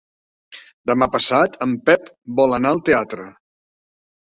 Demà 0.93 1.09
passat 1.17 1.59
en 1.67 1.77
Pep 1.91 2.13
vol 2.43 2.61
anar 2.61 2.77
al 2.77 2.87
teatre. 2.93 3.33